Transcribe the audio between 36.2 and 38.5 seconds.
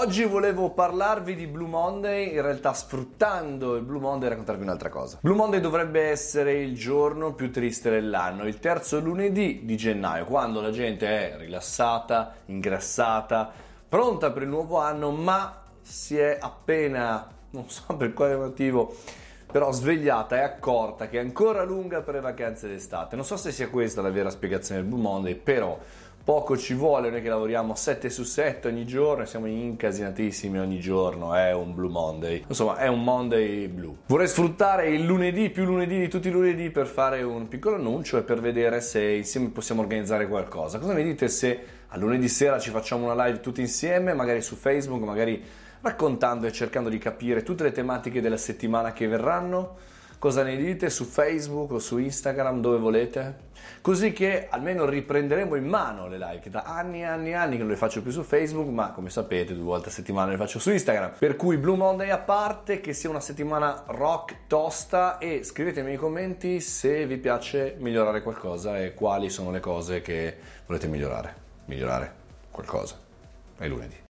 i lunedì per fare un piccolo annuncio e per